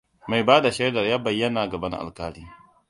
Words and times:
Mai 0.29 0.41
bada 0.43 0.71
shaidar 0.71 1.05
ya 1.09 1.19
bayyana 1.23 1.67
gaban 1.69 1.93
alkali. 1.93 2.43